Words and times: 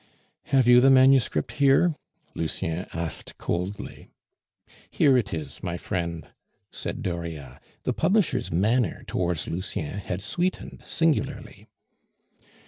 "Have 0.45 0.67
you 0.67 0.81
the 0.81 0.89
manuscript 0.89 1.51
here?" 1.51 1.93
Lucien 2.33 2.87
asked 2.91 3.37
coldly. 3.37 4.07
"Here 4.89 5.15
it 5.15 5.31
is, 5.31 5.61
my 5.61 5.77
friend," 5.77 6.25
said 6.71 7.03
Dauriat. 7.03 7.61
The 7.83 7.93
publisher's 7.93 8.51
manner 8.51 9.03
towards 9.05 9.47
Lucien 9.47 9.99
had 9.99 10.23
sweetened 10.23 10.81
singularly. 10.87 11.67